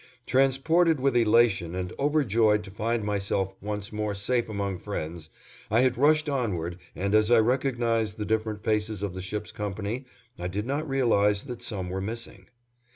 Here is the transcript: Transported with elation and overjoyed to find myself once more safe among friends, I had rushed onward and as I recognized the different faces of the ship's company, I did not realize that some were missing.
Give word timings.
Transported 0.25 0.99
with 0.99 1.15
elation 1.15 1.75
and 1.75 1.93
overjoyed 1.99 2.63
to 2.63 2.71
find 2.71 3.03
myself 3.03 3.53
once 3.61 3.91
more 3.93 4.15
safe 4.15 4.49
among 4.49 4.79
friends, 4.79 5.29
I 5.69 5.81
had 5.81 5.95
rushed 5.95 6.27
onward 6.27 6.79
and 6.95 7.13
as 7.13 7.29
I 7.29 7.37
recognized 7.39 8.17
the 8.17 8.25
different 8.25 8.63
faces 8.63 9.03
of 9.03 9.13
the 9.13 9.21
ship's 9.21 9.51
company, 9.51 10.07
I 10.39 10.47
did 10.47 10.65
not 10.65 10.89
realize 10.89 11.43
that 11.43 11.61
some 11.61 11.87
were 11.91 12.01
missing. 12.01 12.47